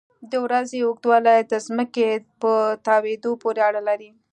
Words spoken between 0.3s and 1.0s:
د ورځې